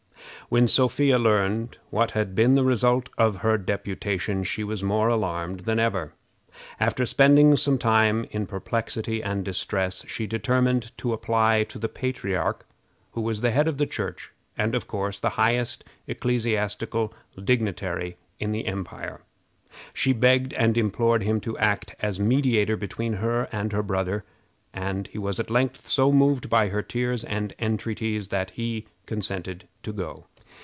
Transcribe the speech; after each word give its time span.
When 0.49 0.67
Sophia 0.67 1.17
learned 1.17 1.77
what 1.91 2.11
had 2.11 2.35
been 2.35 2.55
the 2.55 2.65
result 2.65 3.09
of 3.17 3.37
her 3.37 3.57
deputation 3.57 4.43
she 4.43 4.65
was 4.65 4.83
more 4.83 5.07
alarmed 5.07 5.61
than 5.61 5.79
ever. 5.79 6.11
After 6.77 7.05
spending 7.05 7.55
some 7.55 7.77
time 7.77 8.25
in 8.31 8.45
perplexity 8.45 9.23
and 9.23 9.45
distress, 9.45 10.03
she 10.09 10.27
determined 10.27 10.91
to 10.97 11.13
apply 11.13 11.63
to 11.63 11.79
the 11.79 11.87
patriarch, 11.87 12.67
who 13.13 13.21
was 13.21 13.39
the 13.39 13.51
head 13.51 13.69
of 13.69 13.77
the 13.77 13.85
Church, 13.85 14.33
and, 14.57 14.75
of 14.75 14.87
course, 14.87 15.21
the 15.21 15.29
highest 15.39 15.85
ecclesiastical 16.05 17.13
dignitary 17.41 18.17
in 18.37 18.51
the 18.51 18.65
empire. 18.65 19.21
She 19.93 20.11
begged 20.11 20.53
and 20.55 20.77
implored 20.77 21.23
him 21.23 21.39
to 21.39 21.57
act 21.59 21.95
as 22.01 22.19
mediator 22.19 22.75
between 22.75 23.13
her 23.13 23.47
and 23.53 23.71
her 23.71 23.81
brother, 23.83 24.25
and 24.73 25.07
he 25.07 25.17
was 25.17 25.39
at 25.39 25.49
length 25.49 25.87
so 25.87 26.11
moved 26.11 26.49
by 26.49 26.67
her 26.67 26.81
tears 26.81 27.23
and 27.23 27.55
entreaties 27.57 28.27
that 28.27 28.49
he 28.51 28.85
consented 29.05 29.65
to 29.83 29.93
go. 29.93 30.25